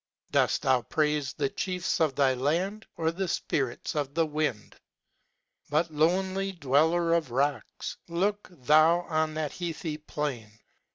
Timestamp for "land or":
2.33-3.11